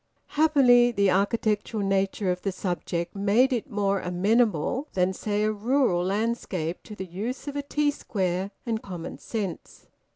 Happily 0.29 0.91
the 0.91 1.11
architectural 1.11 1.83
nature 1.85 2.31
of 2.31 2.41
the 2.41 2.51
subject 2.51 3.15
made 3.15 3.53
it 3.53 3.69
more 3.69 3.99
amenable 3.99 4.87
than, 4.93 5.13
say, 5.13 5.43
a 5.43 5.51
rural 5.51 6.03
landscape 6.03 6.81
to 6.85 6.95
the 6.95 7.05
use 7.05 7.47
of 7.47 7.55
a 7.55 7.61
T 7.61 7.91
square 7.91 8.49
and 8.65 8.81
common 8.81 9.19
sense. 9.19 9.89